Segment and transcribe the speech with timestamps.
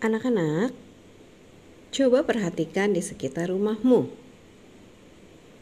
[0.00, 0.72] Anak-anak,
[1.92, 4.08] coba perhatikan di sekitar rumahmu.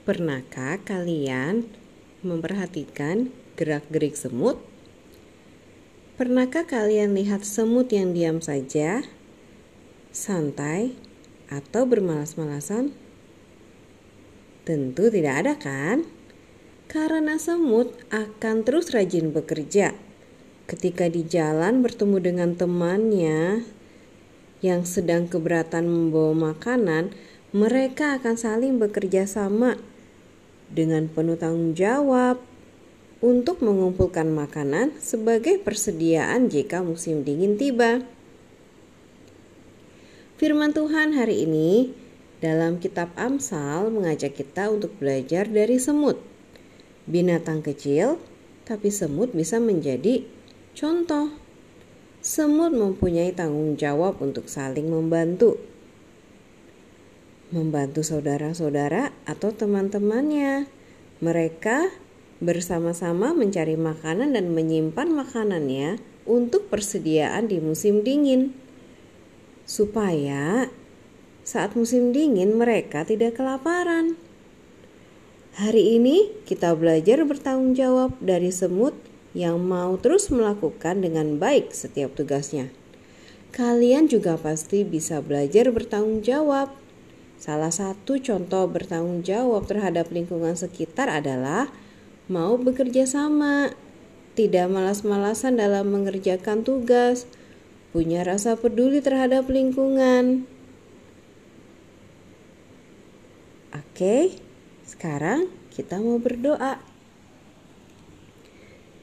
[0.06, 1.66] Pernahkah kalian
[2.22, 4.62] memperhatikan gerak-gerik semut?
[6.14, 9.02] Pernahkah kalian lihat semut yang diam saja,
[10.14, 10.94] santai,
[11.50, 12.94] atau bermalas-malasan?
[14.62, 16.06] Tentu tidak ada, kan?
[16.86, 19.98] Karena semut akan terus rajin bekerja.
[20.70, 23.74] Ketika di jalan bertemu dengan temannya
[24.58, 27.14] yang sedang keberatan membawa makanan,
[27.54, 29.78] mereka akan saling bekerja sama
[30.68, 32.36] dengan penuh tanggung jawab
[33.18, 38.04] untuk mengumpulkan makanan sebagai persediaan jika musim dingin tiba.
[40.38, 41.90] Firman Tuhan hari ini
[42.38, 46.22] dalam kitab Amsal mengajak kita untuk belajar dari semut.
[47.10, 48.22] Binatang kecil,
[48.62, 50.22] tapi semut bisa menjadi
[50.78, 51.47] contoh
[52.18, 55.56] semut mempunyai tanggung jawab untuk saling membantu.
[57.48, 60.68] Membantu saudara-saudara atau teman-temannya.
[61.18, 61.90] Mereka
[62.38, 68.54] bersama-sama mencari makanan dan menyimpan makanannya untuk persediaan di musim dingin.
[69.64, 70.68] Supaya
[71.42, 74.20] saat musim dingin mereka tidak kelaparan.
[75.58, 78.94] Hari ini kita belajar bertanggung jawab dari semut
[79.36, 82.72] yang mau terus melakukan dengan baik setiap tugasnya.
[83.52, 86.72] Kalian juga pasti bisa belajar bertanggung jawab.
[87.38, 91.72] Salah satu contoh bertanggung jawab terhadap lingkungan sekitar adalah
[92.28, 93.72] mau bekerja sama,
[94.36, 97.24] tidak malas-malasan dalam mengerjakan tugas,
[97.90, 100.44] punya rasa peduli terhadap lingkungan.
[103.72, 104.38] Oke,
[104.86, 106.78] sekarang kita mau berdoa.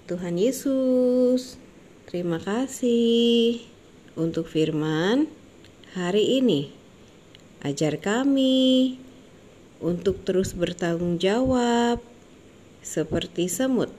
[0.05, 1.57] Tuhan Yesus,
[2.05, 3.57] terima kasih
[4.13, 5.25] untuk firman
[5.97, 6.69] hari ini.
[7.65, 9.01] Ajar kami
[9.81, 12.05] untuk terus bertanggung jawab
[12.85, 13.89] seperti semut.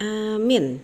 [0.00, 0.80] Amin.